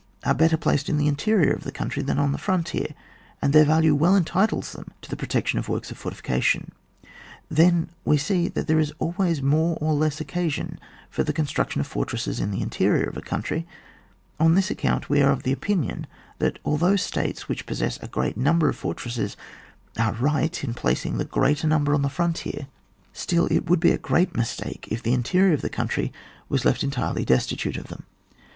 are 0.25 0.33
better 0.33 0.57
placed 0.57 0.89
in 0.89 0.97
the 0.97 1.05
interior 1.07 1.53
of 1.53 1.63
the 1.63 1.71
country 1.71 2.01
than 2.01 2.17
on 2.17 2.31
the 2.31 2.39
fron 2.39 2.63
tier, 2.63 2.95
and 3.39 3.53
their 3.53 3.63
value 3.63 3.93
well 3.93 4.15
entitles 4.15 4.71
them 4.71 4.87
to 4.99 5.07
the 5.11 5.15
protection 5.15 5.59
of 5.59 5.69
works 5.69 5.91
of 5.91 5.97
fortification; 5.99 6.71
then 7.51 7.87
we 8.03 8.17
see 8.17 8.47
that 8.47 8.65
there 8.65 8.79
is 8.79 8.91
always 8.97 9.43
more 9.43 9.77
or 9.79 9.93
less 9.93 10.19
occasion 10.19 10.79
for 11.11 11.21
the 11.23 11.31
construction 11.31 11.79
of 11.79 11.85
for 11.85 12.03
tresses 12.03 12.39
in 12.39 12.49
the 12.49 12.63
interior 12.63 13.03
of 13.05 13.15
a 13.15 13.21
country; 13.21 13.67
on 14.39 14.55
this 14.55 14.71
account 14.71 15.07
we 15.07 15.21
are 15.21 15.31
of 15.31 15.45
opinion, 15.45 16.07
that 16.39 16.57
al 16.65 16.77
though 16.77 16.95
states 16.95 17.47
which 17.47 17.67
possess 17.67 17.99
a 18.01 18.07
great 18.07 18.35
num 18.35 18.57
ber 18.57 18.69
of 18.69 18.75
fortresses 18.77 19.37
are 19.99 20.13
right 20.13 20.63
in 20.63 20.73
placing 20.73 21.19
the 21.19 21.25
greater 21.25 21.67
number 21.67 21.93
on 21.93 22.01
the 22.01 22.09
frontier, 22.09 22.65
still 23.13 23.45
it 23.51 23.69
would 23.69 23.79
be 23.79 23.91
a 23.91 23.99
great 23.99 24.35
mistake 24.35 24.87
if 24.89 25.03
the 25.03 25.13
interior 25.13 25.53
of 25.53 25.61
the 25.61 25.69
country 25.69 26.11
was 26.49 26.65
left 26.65 26.81
entirely 26.83 27.23
destitute 27.23 27.77
of 27.77 27.89
them. 27.89 28.01